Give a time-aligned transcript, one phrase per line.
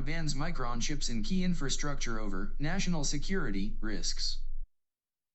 [0.00, 4.38] bans Micron chips in key infrastructure over national security risks.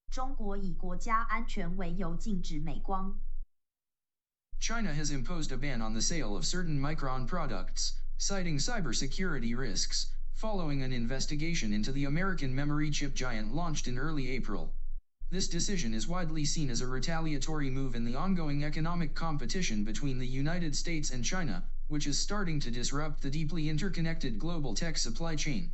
[0.09, 3.20] 中国以国家安全为由禁止美光。
[4.59, 10.82] China has imposed a ban on the sale of certain Micron products, citing cybersecurity risks, following
[10.82, 14.73] an investigation into the American memory chip giant launched in early April.
[15.29, 20.18] This decision is widely seen as a retaliatory move in the ongoing economic competition between
[20.18, 24.99] the United States and China, which is starting to disrupt the deeply interconnected global tech
[24.99, 25.71] supply chain.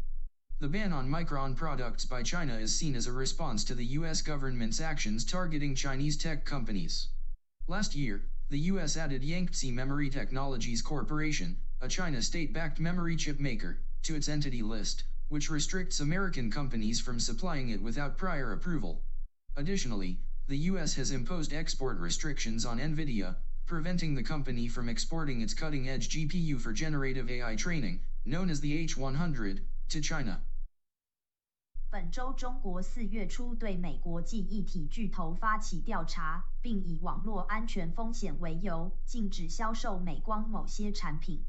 [0.60, 4.22] The ban on Micron products by China is seen as a response to the US
[4.22, 7.08] government's actions targeting Chinese tech companies.
[7.66, 13.80] Last year, the US added Yangtze Memory Technologies Corporation, a China state-backed memory chip maker,
[14.02, 19.00] to its entity list, which restricts American companies from supplying it without prior approval.
[19.56, 25.54] Additionally, the US has imposed export restrictions on NVIDIA, preventing the company from exporting its
[25.54, 30.40] cutting-edge GPU for generative AI training, known as the H100, to China.
[31.90, 41.44] 本周，中国四月初对美国记忆体巨头发起调查，并以网络安全风险为由，禁止销售美光某些产品。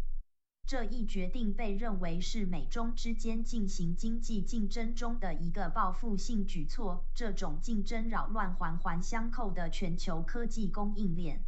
[0.66, 7.06] 这一决定被认为是美中之间进行经济竞争中的一个报复性举措。
[7.14, 11.44] 这种竞争扰乱环环相扣的全球科技供应链。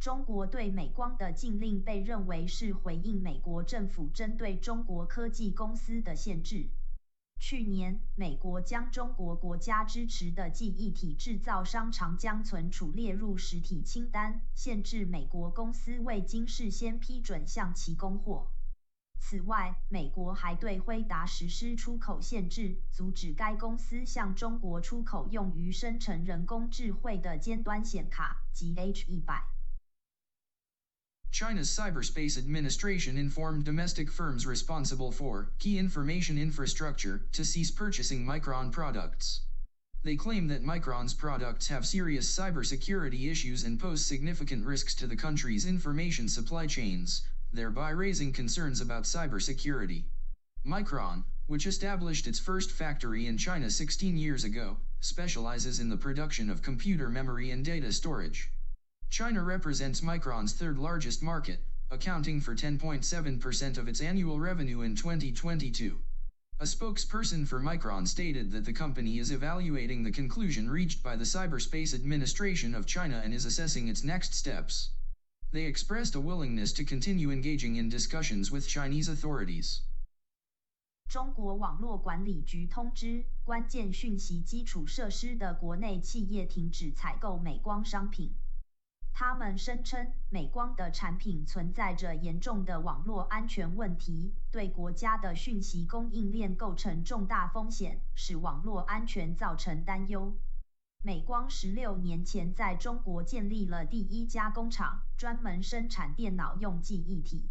[0.00, 6.70] 中国对美光的禁令被认为是回应美国政府针对中国科技公司的限制。
[7.38, 18.50] 去年，美国将中国国家支持的记忆体制造商长江存储列入实体清单，限制美国公司未经事先批准向其供货。
[19.18, 29.59] 此外，美国还对辉达实施出口限制，阻止该公司向中国出口用于生成人工智慧的尖端显卡及 H100。
[31.32, 39.42] China's Cyberspace Administration informed domestic firms responsible for key information infrastructure to cease purchasing Micron products.
[40.02, 45.16] They claim that Micron's products have serious cybersecurity issues and pose significant risks to the
[45.16, 47.22] country's information supply chains,
[47.52, 50.06] thereby raising concerns about cybersecurity.
[50.66, 56.50] Micron, which established its first factory in China 16 years ago, specializes in the production
[56.50, 58.50] of computer memory and data storage.
[59.15, 65.97] China represents Micron's third largest market, accounting for 10.7% of its annual revenue in 2022.
[66.59, 71.23] A spokesperson for Micron stated that the company is evaluating the conclusion reached by the
[71.23, 74.89] Cyberspace Administration of China and is assessing its next steps.
[75.53, 79.81] They expressed a willingness to continue engaging in discussions with Chinese authorities.
[81.07, 88.35] 中国网络管理局通知，关键讯息基础设施的国内企业停止采购美光商品。
[89.12, 100.34] 他们声称，美光的产品存在着严重的网络安全问题，对国家的讯息供应链构成重大风险，使网络安全造成担忧。
[101.02, 107.50] 美光十六年前在中国建立了第一家工厂，专门生产电脑用记忆体。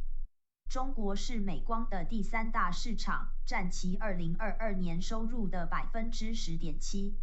[0.69, 7.15] 中国是美光的第三大市场，占其二零二二年收入的百分之十点七。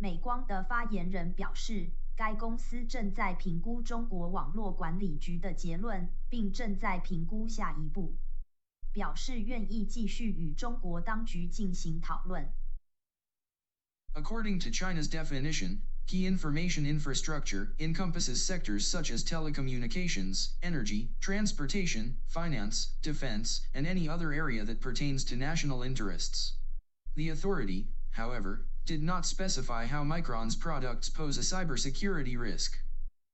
[0.00, 1.92] 美光的发言人表示。
[2.15, 8.15] 该公司正在评估中国网络管理局的结论，并正在评估下一步，
[8.91, 12.51] 表示愿意继续与中国当局进行讨论。
[14.13, 23.61] According to China's definition, key information infrastructure encompasses sectors such as telecommunications, energy, transportation, finance, defense,
[23.73, 26.57] and any other area that pertains to national interests.
[27.15, 32.78] The authority, however, did not specify how Micron's products pose a cybersecurity risk.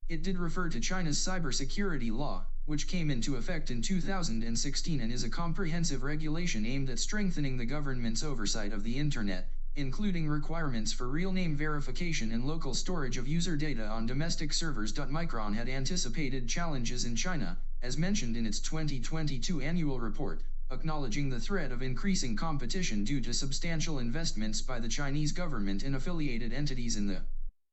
[0.09, 5.23] It did refer to China's cybersecurity law, which came into effect in 2016 and is
[5.23, 11.07] a comprehensive regulation aimed at strengthening the government's oversight of the Internet, including requirements for
[11.07, 14.91] real name verification and local storage of user data on domestic servers.
[14.91, 20.41] Micron had anticipated challenges in China, as mentioned in its 2022 annual report,
[20.73, 25.95] acknowledging the threat of increasing competition due to substantial investments by the Chinese government in
[25.95, 27.21] affiliated entities in the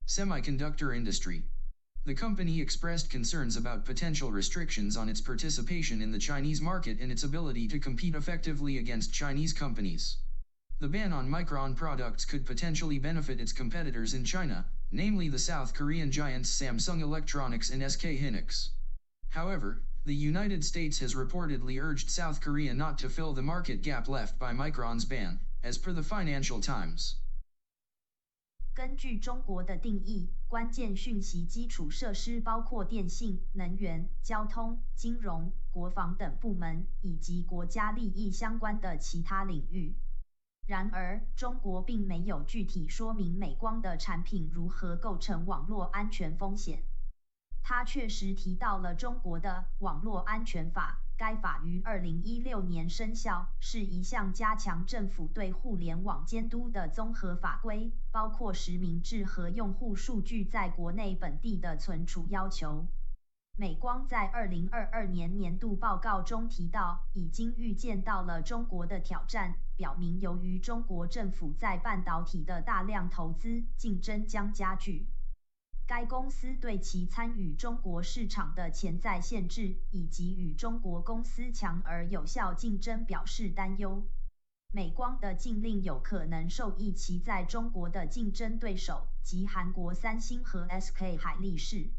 [0.07, 1.43] semiconductor industry.
[2.05, 7.11] The company expressed concerns about potential restrictions on its participation in the Chinese market and
[7.11, 10.17] its ability to compete effectively against Chinese companies.
[10.79, 15.75] The ban on Micron products could potentially benefit its competitors in China, namely the South
[15.75, 18.71] Korean giants Samsung Electronics and SK Hynix.
[19.29, 24.09] However, the United States has reportedly urged South Korea not to fill the market gap
[24.09, 27.17] left by Micron's ban, as per the Financial Times.
[28.73, 39.97] 根据中国的定义，关键讯息基础设施包括电信、能源、交通、金融、国防等部门以及国家利益相关的其他领域。
[40.67, 46.85] 然而，中国并没有具体说明美光的产品如何构成网络安全风险。
[47.63, 62.87] 他确实提到了中国的网络安全法，该法于二零一六年生效，是一项加强政府对互联网监督的综合法规，包括实名制和用户数据在国内本地的存储要求。
[63.57, 75.07] 美光在二零二二年年度报告中提到，已经预见到了中国的挑战，表明由于中国政府在半导体的大量投资，竞争将加剧。
[75.91, 84.07] 该公司对其参与中国市场的潜在限制，以及与中国公司强而有效竞争表示担忧。
[84.73, 91.91] 美光的禁令有可能受益其在中国的竞争对手，即韩国三星和 SK 海力士。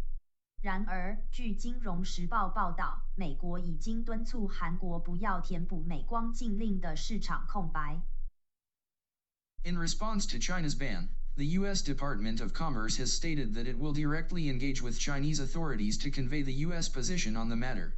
[0.62, 8.00] 然而，据《金融时报》报道，美国已经敦促韩国不要填补美光禁令的市场空白。
[9.66, 11.82] In response to China's ban, the U.S.
[11.82, 16.42] Department of Commerce has stated that it will directly engage with Chinese authorities to convey
[16.42, 16.90] the U.S.
[16.90, 17.94] position on the matter.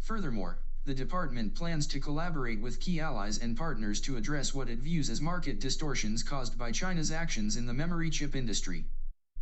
[0.00, 4.78] Furthermore, the department plans to collaborate with key allies and partners to address what it
[4.78, 8.86] views as market distortions caused by China's actions in the memory chip industry.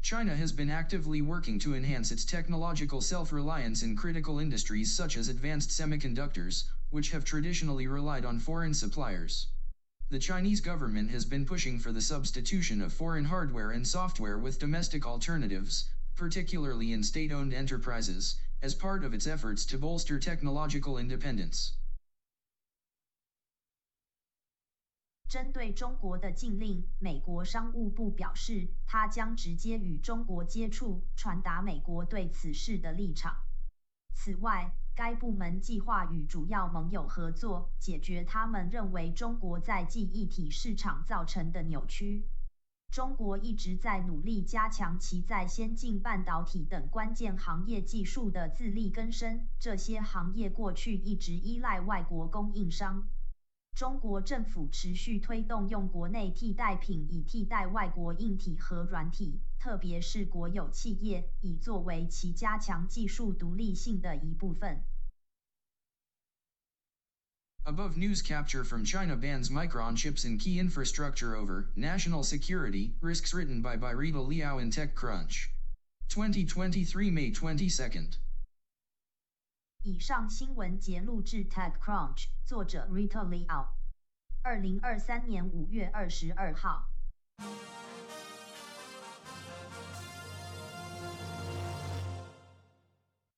[0.03, 5.29] China has been actively working to enhance its technological self-reliance in critical industries such as
[5.29, 9.47] advanced semiconductors, which have traditionally relied on foreign suppliers
[10.10, 14.60] The Chinese government has been pushing for the substitution of foreign hardware and software with
[14.60, 15.86] domestic alternatives,
[16.16, 21.74] particularly in state-owned enterprises, as part of its efforts to bolster technological independence.
[25.28, 33.36] 针对中国的禁令，美国商务部表示，它将直接与中国接触，传达美国对此事的立场。
[34.14, 42.27] 此外， 该部门计划与主要盟友合作，解决他们认为中国在记忆体市场造成的扭曲。
[42.91, 53.07] 中国一直在努力加强其在先进半导体等关键行业技术的自力更生，这些行业过去一直依赖外国供应商。
[53.78, 64.84] 中国政府持续推动用国内替代品以替代外国硬体和软体，特别是国有企业，以作为其加强技术独立性的一部分。
[67.66, 73.62] Above news capture from China bans Micron chips in key infrastructure over national security risks written
[73.62, 75.48] by Birita Liao in TechCrunch.
[76.10, 78.18] 2023 May 22nd.
[79.84, 83.68] 以上新闻节录自 TechCrunch，作者 Rita Liao，
[84.42, 86.90] 二零二三年五月二十二号。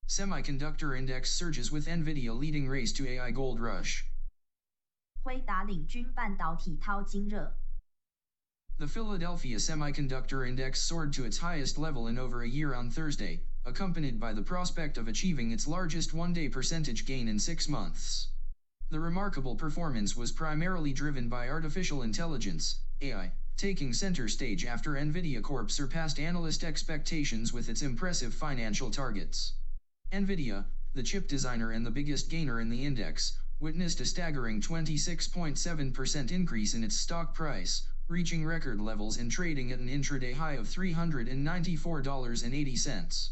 [0.07, 4.03] Semiconductor index surges with Nvidia leading race to AI gold rush.
[5.23, 7.57] 辉达领军半导体淘金热。
[8.77, 14.18] The Philadelphia Semiconductor Index soared to its highest level in over a year on Thursday, accompanied
[14.18, 18.28] by the prospect of achieving its largest one-day percentage gain in six months.
[18.90, 25.42] The remarkable performance was primarily driven by artificial intelligence, AI, taking center stage after Nvidia
[25.42, 29.52] Corp surpassed analyst expectations with its impressive financial targets.
[30.10, 36.32] Nvidia, the chip designer and the biggest gainer in the index, witnessed a staggering 26.7%
[36.32, 40.66] increase in its stock price, reaching record levels and trading at an intraday high of
[40.66, 43.30] $394.80.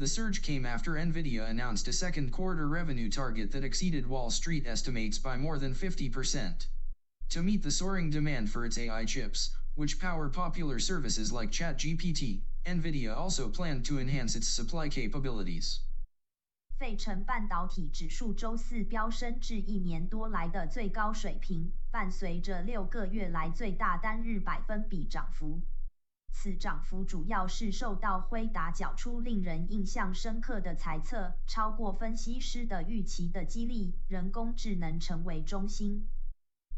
[0.00, 4.66] The surge came after Nvidia announced a second quarter revenue target that exceeded Wall Street
[4.66, 6.66] estimates by more than 50%.
[7.28, 12.40] To meet the soaring demand for its AI chips, which power popular services like ChatGPT,
[12.64, 15.80] Nvidia also planned to enhance its supply capabilities.
[16.78, 25.60] 费城半导体指数周四飙升至一年多来的最高水平，伴随着六个月来最大单日百分比涨幅。
[26.37, 36.09] 此涨幅主要是受到辉达缴出令人印象深刻的财测，超过分析师的预期的激励，人工智能成为中心。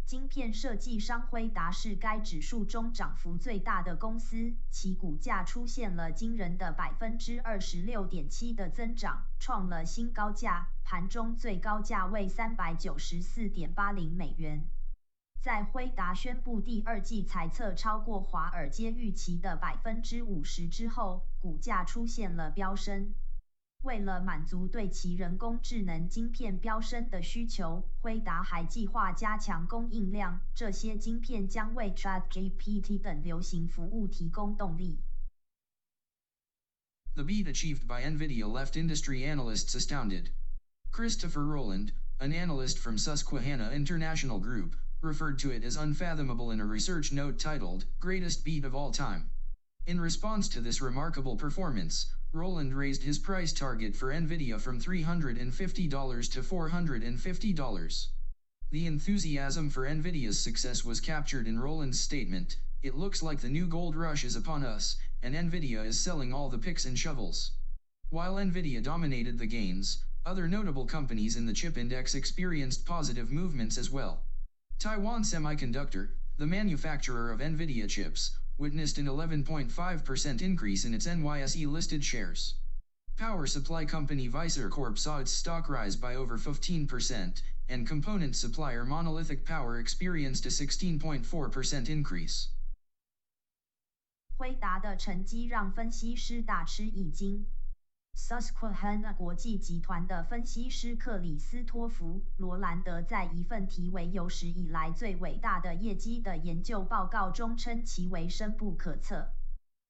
[0.05, 14.69] 晶片设计商辉达是该指数中涨幅最大的公司，其股价出现了惊人的百分之二十六点七的增长，创了新高价，盘中最高价为三百九十四点八零美元。
[15.47, 23.13] 在辉达宣布第二季财测超过华尔街预期的百分之五十之后，股价出现了飙升。
[23.81, 30.41] 为了满足对其人工智能晶片飙升的需求，辉达还计划加强供应量。
[30.53, 34.99] 这些晶片将为 ChatGPT 等流行服务提供动力。
[37.15, 40.25] The beat achieved by Nvidia left industry analysts astounded.
[40.91, 46.65] Christopher Rowland, an analyst from Susquehanna International Group, referred to it as unfathomable in a
[46.65, 49.29] research note titled, Greatest Beat of All Time.
[49.85, 56.31] In response to this remarkable performance, Rolland raised his price target for Nvidia from $350
[56.31, 58.07] to $450.
[58.71, 63.65] The enthusiasm for Nvidia's success was captured in Rolland's statement, it looks like the new
[63.65, 67.51] gold rush is upon us, and Nvidia is selling all the picks and shovels.
[68.09, 73.77] While Nvidia dominated the gains, other notable companies in the chip index experienced positive movements
[73.77, 74.26] as well.
[74.79, 82.53] Taiwan Semiconductor, the manufacturer of NVIDIA chips, witnessed an 11.5% increase in its NYSE-listed shares.
[83.17, 88.85] Power supply company Vicor Corp saw its stock rise by over 15%, and component supplier
[88.85, 92.49] Monolithic Power experienced a 16.4% increase.
[98.19, 109.29] Susquehanna 国际集团的分析师克里斯托弗·罗兰德在一份题为“有史以来最伟大的业绩”的研究报告中称其为深不可测。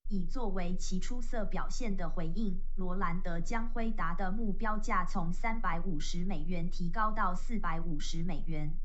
[0.10, 8.78] 以作为其出色表现的回应，罗兰德将辉达的目标价从三百五十美元提高到四百五十美元。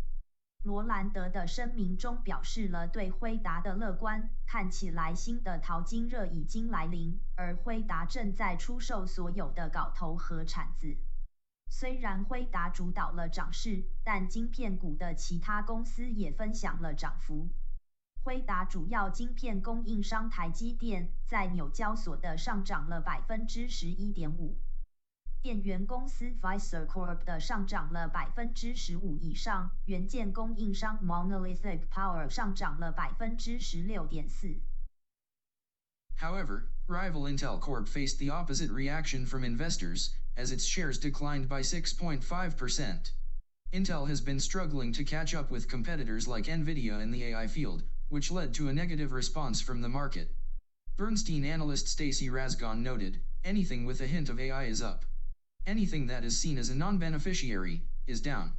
[0.62, 10.96] 罗兰德的声明中表示了对辉达的乐观，看起来新的淘金热已经来临，而辉达正在出售所有的镐头和铲子。
[11.68, 17.48] 虽然辉达主导了涨势，但晶片股的其他公司也分享了涨幅。
[18.22, 24.56] 辉达主要晶片供应商台积电在纽交所的上涨了百分之十一点五。
[25.42, 34.60] 电源公司 Vicor Corp 的上涨了百分之十五以上，元件供应商 Monolithic Power 上涨了百分之十六点四。
[36.20, 43.10] However, rival Intel Corp faced the opposite reaction from investors, as its shares declined by 6.5%.
[43.72, 47.82] Intel has been struggling to catch up with competitors like Nvidia in the AI field,
[48.10, 50.28] which led to a negative response from the market.
[50.96, 55.04] Bernstein analyst Stacy Rasgon noted, anything with a hint of AI is up.
[55.66, 58.52] Anything that is seen as a non-beneficiary, is down.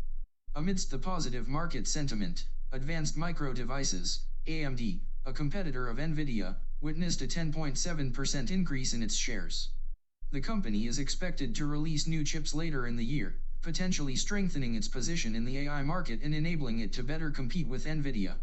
[0.56, 7.28] Amidst the positive market sentiment, Advanced Micro Devices, AMD, a competitor of Nvidia, witnessed a
[7.28, 9.70] 10.7% increase in its shares.
[10.32, 14.88] The company is expected to release new chips later in the year, potentially strengthening its
[14.88, 18.36] position in the AI market and enabling it to better compete with Nvidia.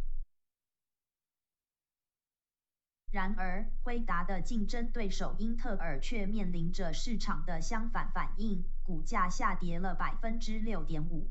[3.10, 11.28] 然而，辉达的竞争对手英特尔却面临着市场的相反反应，股价下跌了百分之六点五。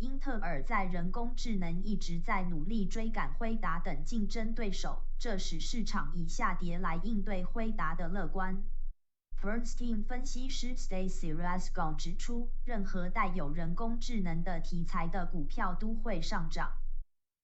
[0.00, 8.62] 英特尔在人工智能一直在努力追赶辉达等竞争对手，这使市场以下跌来应对辉达的乐观。
[9.40, 16.72] Bernstein 分析师 Stacy Rasgon 指出，任何带有人工智能的题材的股票都会上涨。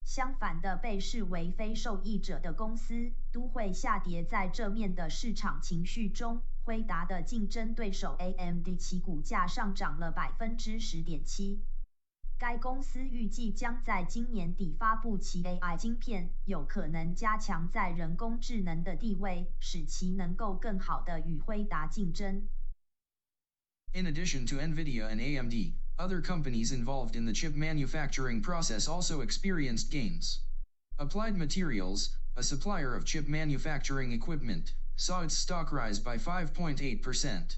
[0.03, 4.23] 相反的，被视为非受益者的公司都会下跌。
[4.23, 11.63] 在这面的市场情绪中，辉达的竞争对手 AMD 其股价上涨了百分之十点七。
[12.37, 22.49] 该公司预计将在今年底发布其 AI 晶片，有可能加强在人工智能的地位，使其能够更好的与辉达竞争。
[23.93, 25.73] In addition to Nvidia and AMD.
[25.99, 30.39] Other companies involved in the chip manufacturing process also experienced gains.
[30.97, 37.57] Applied Materials, a supplier of chip manufacturing equipment, saw its stock rise by 5.8%.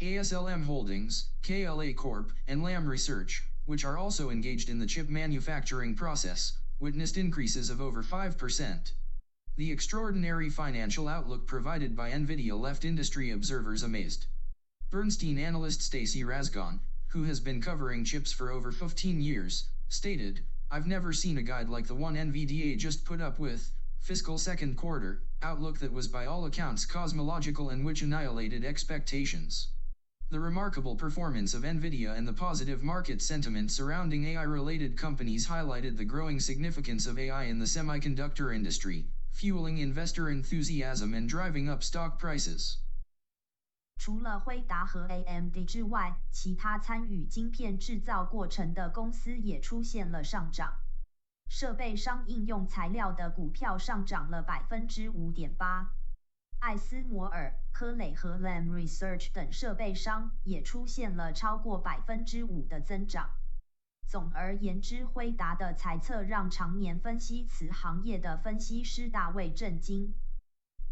[0.00, 5.94] ASLM Holdings, KLA Corp, and Lam Research, which are also engaged in the chip manufacturing
[5.94, 8.92] process, witnessed increases of over 5%.
[9.56, 14.26] The extraordinary financial outlook provided by Nvidia left industry observers amazed.
[14.90, 20.86] Bernstein analyst Stacy Rasgon, who has been covering chips for over 15 years, stated, I've
[20.86, 23.70] never seen a guide like the one NVDA just put up with,
[24.00, 29.68] fiscal second quarter, outlook that was by all accounts cosmological and which annihilated expectations.
[30.28, 36.04] The remarkable performance of Nvidia and the positive market sentiment surrounding AI-related companies highlighted the
[36.04, 42.18] growing significance of AI in the semiconductor industry, fueling investor enthusiasm and driving up stock
[42.18, 42.78] prices.
[43.96, 50.74] 除了辉达和 AMD 之外，其他参与晶片制造过程的公司也出现了上涨。
[51.48, 55.92] 设备商应用材料的股票上涨了百分之五点八。
[56.58, 63.30] 艾斯摩尔、科磊和 Lam Research 等设备商也出现了超过百分之五的增长。
[64.08, 70.14] 总而言之，辉达的猜测让常年分析此行业的分析师大为震惊。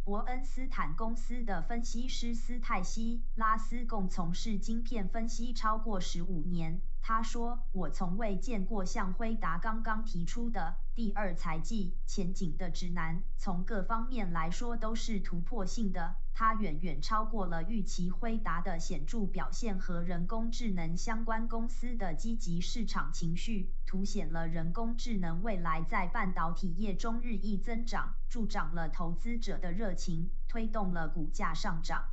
[0.04, 6.93] 伯恩斯坦公司的分析师斯泰西·拉斯共从事晶片分析超过十五年。
[7.06, 16.16] 他说：“我从未见过像辉达刚刚提出的第二财季前景的指南，从各方面来说都是突破性的。
[16.32, 18.10] 它远远超过了预期。
[18.10, 32.06] 辉达的显著表现和人工智能相关公司的积极市场情绪，凸显了人工智能未来在半导体业中日益增长，助长了投资者的热情，推动了股价上涨。”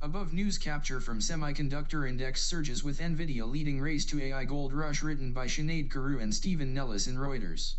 [0.00, 5.02] Above news capture from Semiconductor Index surges with Nvidia leading race to AI gold rush
[5.02, 7.76] written by Sinead Carew and Stephen Nellis in Reuters.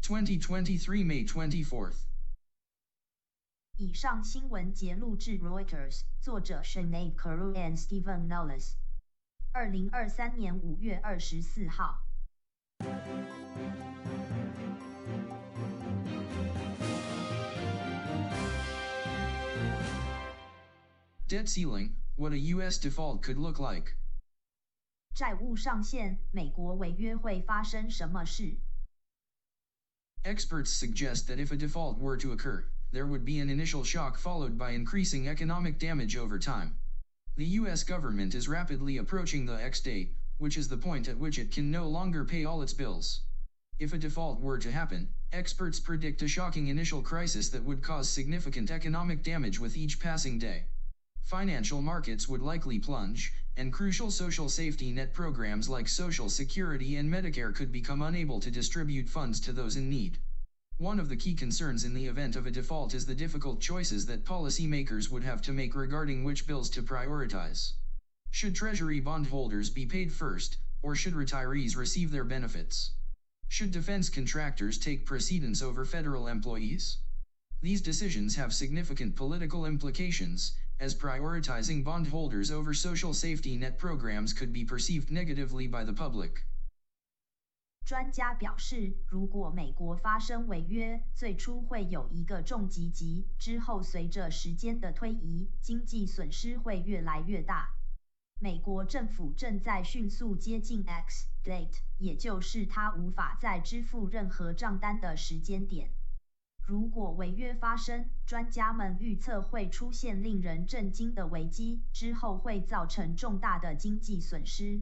[0.00, 2.06] 2023 May 24th.
[3.76, 8.72] 以上新闻节录自 Reuters，作者 Sinead Carew and Stephen Nellis。
[9.52, 12.02] 二零二三年五月二十四号。
[21.32, 22.78] Debt ceiling, what a U.S.
[22.78, 23.96] default could look like.
[25.14, 28.56] 债务上限，美国违约会发生什么事？
[30.24, 34.56] Experts suggest that if a default were to occur, there would be an initial shock followed
[34.56, 36.76] by increasing economic damage over time.
[37.36, 37.84] The U.S.
[37.84, 41.70] government is rapidly approaching the X date, which is the point at which it can
[41.70, 43.22] no longer pay all its bills.
[43.78, 48.08] If a default were to happen, experts predict a shocking initial crisis that would cause
[48.08, 50.64] significant economic damage with each passing day
[51.23, 57.11] financial markets would likely plunge, and crucial social safety net programs like Social Security and
[57.11, 60.19] Medicare could become unable to distribute funds to those in need.
[60.77, 64.05] One of the key concerns in the event of a default is the difficult choices
[64.07, 67.73] that policymakers would have to make regarding which bills to prioritize.
[68.31, 72.91] Should Treasury bondholders be paid first, or should retirees receive their benefits?
[73.47, 76.97] Should defense contractors take precedence over federal employees?
[77.61, 80.51] These decisions have significant political implications,
[80.83, 86.43] as prioritizing bondholders over social safety net programs could be perceived negatively by the public.
[87.85, 97.69] 专家表示，如果美国发生违约，最初会有一个重击级，之后随着时间的推移，经济损失会越来越大。
[98.39, 105.91] 美国政府正在迅速接近 X date，也就是它无法再支付任何账单的时间点。
[106.65, 114.81] 如果违约发生，专家们预测会出现令人震惊的危机，之后会造成重大的经济损失。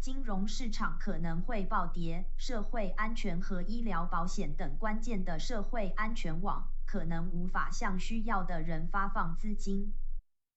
[0.00, 9.92] 金融市场可能会暴跌，社会安全和医疗保险等关键的社会安全网可能无法向需要的人发放资金。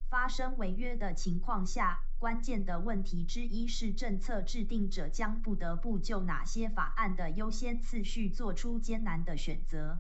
[0.10, 10.00] 发生违约的情况下，关键的问题之一是政策制定者将不得不就哪些法案的优先次序做出艰难的选择。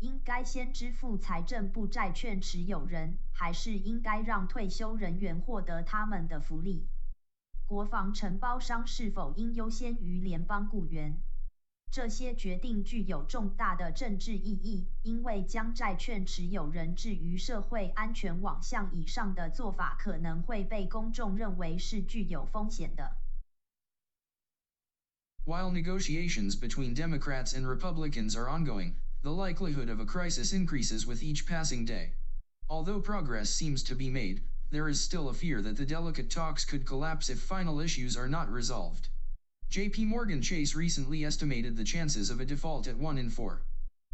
[0.00, 6.86] 应该先支付财政部债券持有人，还是应该让退休人员获得他们的福利？
[7.66, 11.20] 国防承包商是否应优先于联邦雇员？
[11.90, 23.16] 这些决定具有重大的政治意义，因为将债券持有人置于社会安全网项以上的做法可能会被公众认为是具有风险的。
[25.44, 28.92] While negotiations between Democrats and Republicans are ongoing.
[29.22, 32.12] The likelihood of a crisis increases with each passing day.
[32.70, 36.64] Although progress seems to be made, there is still a fear that the delicate talks
[36.64, 39.08] could collapse if final issues are not resolved.
[39.72, 43.62] JP Morgan Chase recently estimated the chances of a default at 1 in 4.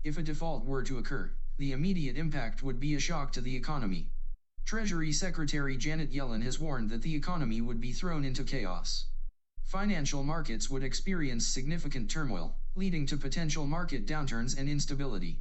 [0.04, 3.56] If a default were to occur, the immediate impact would be a shock to the
[3.56, 4.08] economy.
[4.64, 9.06] Treasury Secretary Janet Yellen has warned that the economy would be thrown into chaos.
[9.64, 15.36] Financial markets would experience significant turmoil, leading to potential market downturns and instability.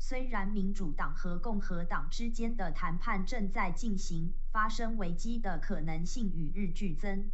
[0.00, 7.30] 虽然民主党和共和党之间的谈判正在进行，发生危机的可能性与日俱增。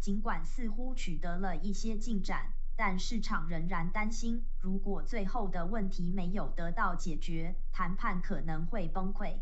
[0.00, 9.40] 尽管似乎取得了一些进展，但市场仍然担心，如果最后的问题没有得到解决，谈判可能会崩溃。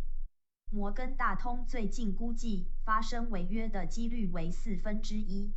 [0.71, 5.53] 摩根大通最近估计，发生违约的几率为四分之一。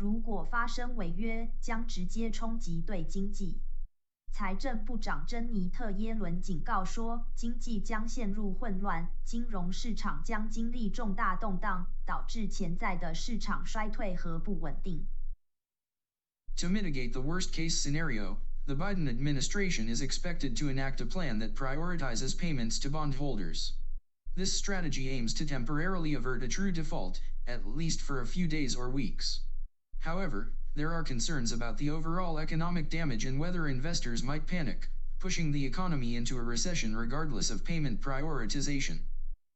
[0.00, 3.62] 如果发生违约，将直接冲击对经济。
[4.30, 15.06] 财政部长珍妮特·耶伦警告说，经济将陷入混乱，金融市场将经历重大动荡，导致潜在的市场衰退和不稳定。
[16.56, 22.36] To mitigate the worst-case scenario, the Biden administration is expected to enact a plan that prioritizes
[22.36, 23.72] payments to bondholders.
[24.34, 28.76] This strategy aims to temporarily avert a true default, at least for a few days
[28.76, 29.40] or weeks.
[30.01, 35.51] However, there are concerns about the overall economic damage and whether investors might panic, pushing
[35.51, 39.01] the economy into a recession regardless of payment prioritization.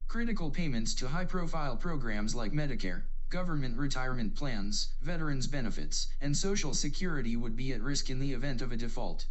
[0.07, 6.75] Critical payments to high profile programs like Medicare, government retirement plans, veterans benefits, and Social
[6.75, 9.25] Security would be at risk in the event of a default.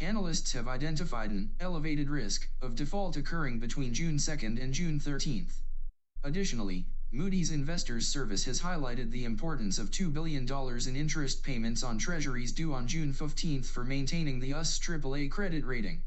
[0.00, 5.60] Analysts have identified an elevated risk of default occurring between June 2nd and June 13th.
[6.24, 11.96] Additionally, Moody's Investors Service has highlighted the importance of $2 billion in interest payments on
[11.96, 16.02] treasuries due on June 15 for maintaining the US AAA credit rating.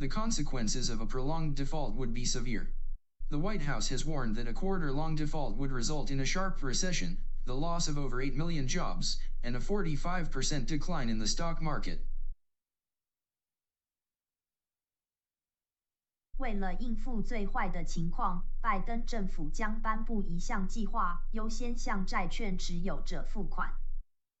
[0.00, 2.72] The consequences of a prolonged default would be severe.
[3.30, 6.60] The White House has warned that a quarter long default would result in a sharp
[6.60, 11.62] recession, the loss of over 8 million jobs, and a 45% decline in the stock
[11.62, 12.04] market.
[16.42, 23.72] 为了应付最坏的情况，拜登政府将颁布一项计划，优先向债券持有者付款。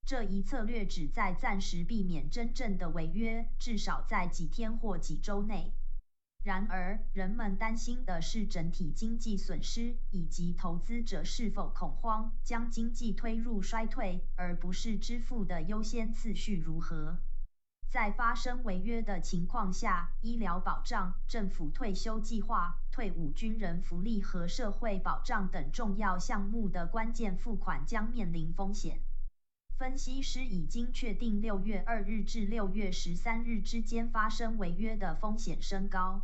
[0.04, 5.74] 这一策略旨在暂时避免真正的违约，至少在几天或几周内。
[6.42, 17.20] 然而，人们担心的是整体经济损失，以及投资者是否恐慌，将经济推入衰退，而不是支付的优先次序如何。
[17.92, 29.02] 在发生违约的情况下，医疗保障、政府退休计划、退伍军人福利和社会保障等重要项目的关键付款将面临风险。
[29.76, 36.22] 分析师已经确定，六月二日至六月十三日之间发生违约的风险升高。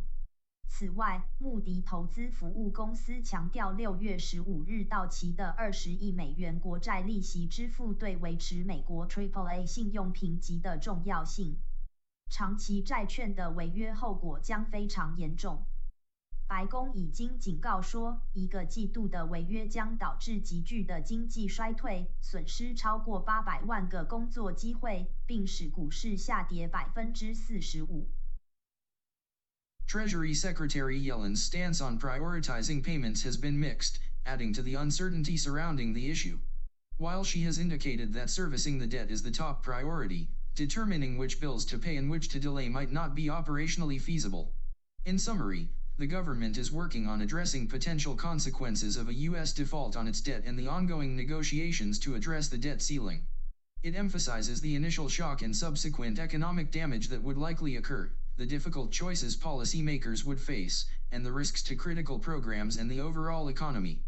[0.71, 11.57] 此外，穆迪投资服务公司强调，六月十五日到期的二十亿美元国债利息支付对维持美国 AAA 信用评级的重要性。
[12.29, 15.65] 长期债券的违约后果将非常严重。
[16.47, 28.07] 白宫已经警告说，一个季度的违约将导致急剧的经济衰退，损失超过八百万个工作机会，并使股市下跌百分之四十五。
[29.89, 36.11] Treasury Secretary Yellen's stance on prioritizing payments has been mixed, adding to the uncertainty surrounding the
[36.11, 36.37] issue.
[36.97, 41.65] While she has indicated that servicing the debt is the top priority, determining which bills
[41.65, 44.53] to pay and which to delay might not be operationally feasible.
[45.05, 49.53] In summary, the government is working on addressing potential consequences of a U.S.
[49.53, 53.25] default on its debt and the ongoing negotiations to address the debt ceiling.
[53.81, 58.89] It emphasizes the initial shock and subsequent economic damage that would likely occur, the difficult
[58.89, 63.99] choices policymakers would face, and the risks to critical programs and the overall economy.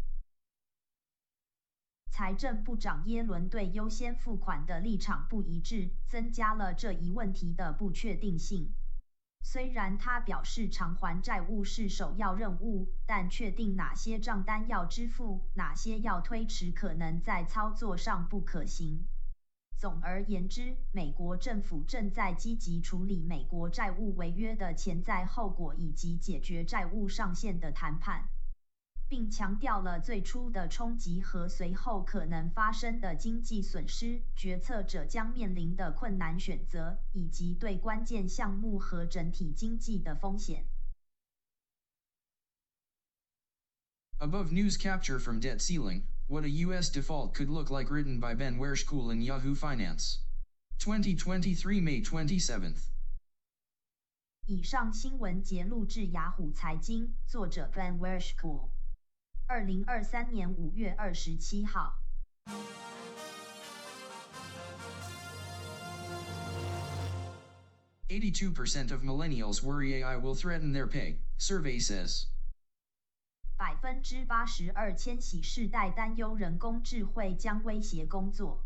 [2.10, 8.72] 财政部长耶伦对优先付款的立场不一致，增加了这一问题的不确定性。
[9.44, 19.06] 虽然他表示偿还债务是首要任务，但确定哪些账单要支付，哪些要推迟，可能在操作上不可行。
[19.82, 28.28] 总而言之，美国政府正在积极处理美国债务违约的潜在后果以及解决债务上限的谈判，
[29.08, 40.64] 并强调了最初的冲击和随后可能发生的经济损失、决策者将面临的困难选择，以及对关键项目和整体经济的风险。
[44.20, 46.02] Above news capture from debt ceiling.
[46.28, 46.88] What a U.S.
[46.88, 50.18] default could look like written by Ben Werschkul in Yahoo Finance.
[50.78, 52.88] 2023 May 27th.
[68.10, 72.26] 82% of millennials worry AI will threaten their pay, survey says.
[73.62, 78.58] 百分之八十二千禧世代担忧人工智慧将威胁工作。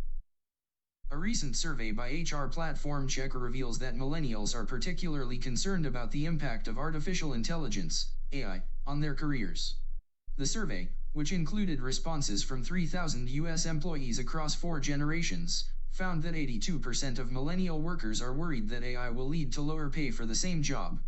[1.11, 6.24] A recent survey by HR platform Checkr reveals that millennials are particularly concerned about the
[6.24, 9.74] impact of artificial intelligence (AI) on their careers.
[10.38, 13.66] The survey, which included responses from 3,000 U.S.
[13.66, 19.28] employees across four generations, found that 82% of millennial workers are worried that AI will
[19.28, 21.00] lead to lower pay for the same job.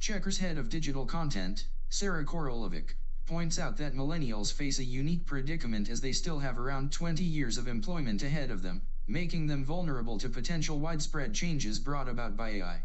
[0.00, 2.94] Checkr's head of digital content, Sarah Korolovic
[3.25, 7.57] points out that millennials face a unique predicament as they still have around 20 years
[7.57, 12.51] of employment ahead of them, making them vulnerable to potential widespread changes brought about by
[12.51, 12.83] AI.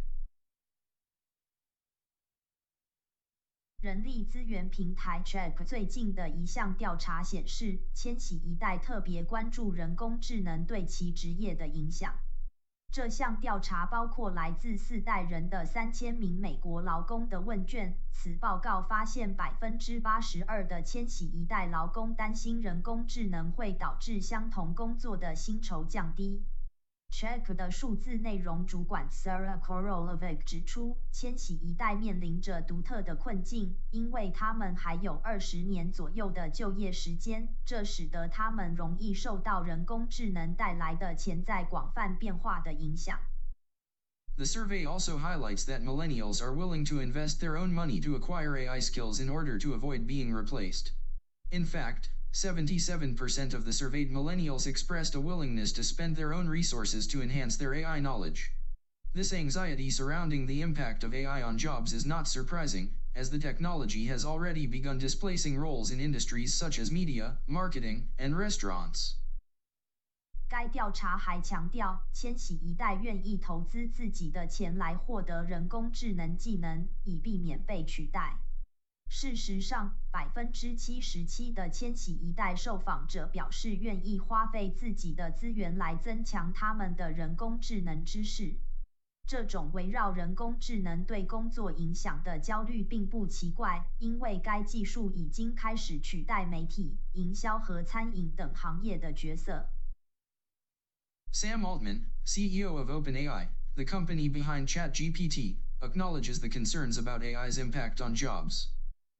[3.80, 12.18] 人力资源平台 Check 最近的一项调查显示，千禧一代特别关注人工智能对其职业的影响。
[12.91, 17.95] 这项调查包括来自四代人的三千名美国劳工的问卷。
[18.11, 26.43] 此报告发现，百分之八十二的千禧一代劳工担心人工智能会导致相同工作的薪酬降低。
[27.11, 43.19] Check 的数字内容主管 Sarah Korolovic 指出，千禧一代面临着独特的困境，因为他们还有二十年左右的就业时间，这使得他们容易受到人工智能带来的潜在广泛变化的影响。
[44.37, 48.79] The survey also highlights that millennials are willing to invest their own money to acquire AI
[48.79, 50.93] skills in order to avoid being replaced.
[51.51, 57.06] In fact, 77% of the surveyed millennials expressed a willingness to spend their own resources
[57.06, 58.50] to enhance their AI knowledge.
[59.14, 64.06] This anxiety surrounding the impact of AI on jobs is not surprising, as the technology
[64.06, 69.14] has already begun displacing roles in industries such as media, marketing, and restaurants.
[70.48, 78.36] 该调查还强调，千禧一代愿意投资自己的钱来获得人工智能技能，以避免被取代。
[79.11, 88.53] 事实上，百分之七十七的千禧一代受访者表示愿意花费自己的资源来增强他们的人工智能知识。
[89.27, 99.69] 这种围绕人工智能对工作影响的焦虑并不奇怪，因为该技术已经开始取代媒体、营销和餐饮等行业的角色。
[101.33, 108.15] Sam Altman, CEO of OpenAI, the company behind ChatGPT, acknowledges the concerns about AI's impact on
[108.15, 108.67] jobs.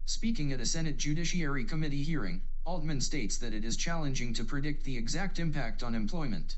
[0.10, 4.84] Speaking at a Senate Judiciary Committee hearing, Altman states that it is challenging to predict
[4.84, 6.58] the exact impact on employment.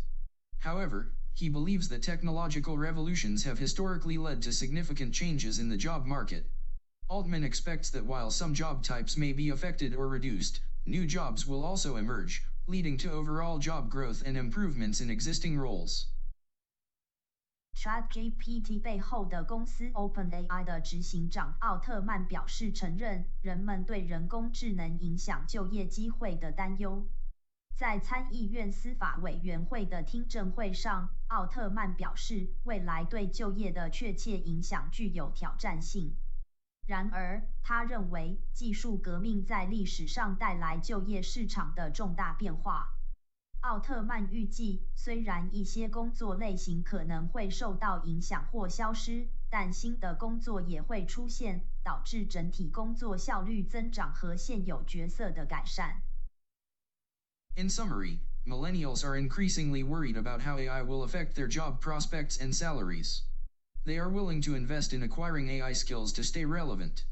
[0.60, 6.06] However, he believes that technological revolutions have historically led to significant changes in the job
[6.06, 6.50] market.
[7.10, 11.66] Altman expects that while some job types may be affected or reduced, new jobs will
[11.66, 16.08] also emerge, leading to overall job growth and improvements in existing roles.
[17.76, 27.08] ChatGPT 背后的公司 OpenAI 的执行长奥特曼表示，承认人们对人工智能影响就业机会的担忧。
[27.76, 36.16] 在参议院司法委员会的听证会上，奥特曼表示，未来对就业的确切影响具有挑战性。
[36.86, 42.90] 然而，他认为技术革命在历史上带来就业市场的重大变化。
[43.61, 56.01] 奥特曼预计，虽然一些工作类型可能会受到影响或消失，但新的工作也会出现，导致整体工作效率增长和现有角色的改善。
[57.57, 63.23] In summary, millennials are increasingly worried about how AI will affect their job prospects and salaries.
[63.85, 67.05] They are willing to invest in acquiring AI skills to stay relevant.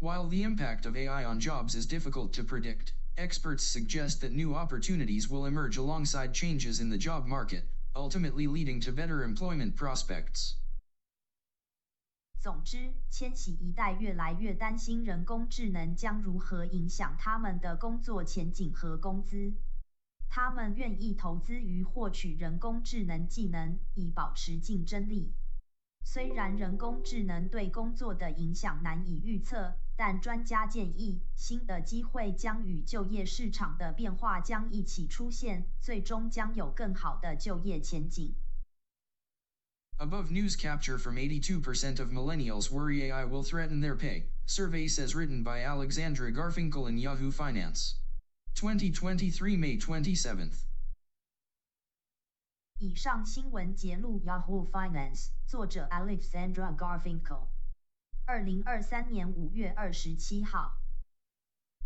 [0.00, 4.54] While the impact of AI on jobs is difficult to predict, experts suggest that new
[4.54, 10.54] opportunities will emerge alongside changes in the job market, ultimately leading to better employment prospects.
[12.40, 19.54] 总之，千禧一代越来越担心人工智能将如何影响他们的工作前景和工资。
[20.28, 25.34] 他们愿意投资于获取人工智能技能，以保持竞争力。
[26.04, 38.35] 虽然人工智能对工作的影响难以预测， 但专家建议，新的机会将与就业市场的变化将一起出现，最终将有更好的就业前景。
[39.97, 45.43] Above news capture from 82% of millennials worry AI will threaten their pay, survey says written
[45.43, 47.95] by Alexandra Garfinkel in Yahoo Finance.
[48.53, 50.65] 2023 May 27th.
[52.77, 57.47] 以上新闻节录 Yahoo Finance，作者 Alexandra Garfinkel。
[58.27, 60.81] 二零二三年五月二十七号。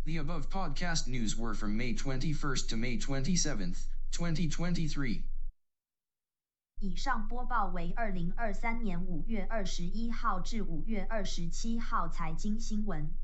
[0.04, 5.22] The above podcast news were from May 21st to May 27th, 2023.
[6.80, 13.14] 以上播报为二零二三年五月二十一号至五月二十七号财经新闻。